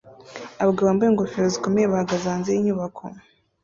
Abagabo 0.61 0.85
bambaye 0.87 1.09
ingofero 1.09 1.47
zikomeye 1.55 1.85
bahagaze 1.93 2.25
hanze 2.31 2.49
yinyubako 2.51 3.03